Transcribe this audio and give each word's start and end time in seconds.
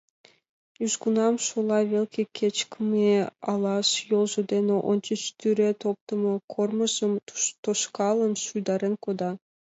Южгунам 0.85 1.35
шола 1.45 1.79
велке 1.91 2.23
кычкыме 2.37 3.09
алаша 3.51 3.95
йолжо 4.09 4.41
дене 4.51 4.75
ончыч 4.89 5.21
тӱред 5.39 5.79
оптымо 5.89 6.33
кормыжым, 6.53 7.13
тошкалын, 7.63 8.33
шуйдарен 8.43 8.95
кода. 9.03 9.31